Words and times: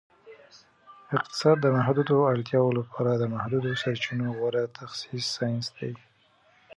اقتصاد 1.17 1.57
د 1.61 1.67
محدودو 1.77 2.17
اړتیاوو 2.31 2.77
لپاره 2.79 3.11
د 3.15 3.23
محدودو 3.35 3.69
سرچینو 3.81 4.25
غوره 4.37 4.63
تخصیص 4.77 5.25
ساینس 5.35 5.65
دی 5.77 5.93